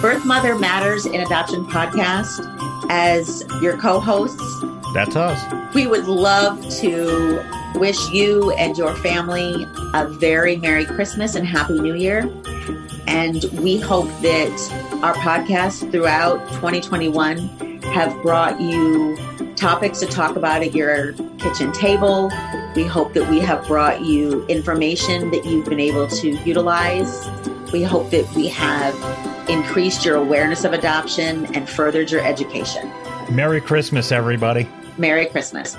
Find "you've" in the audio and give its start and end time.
25.44-25.68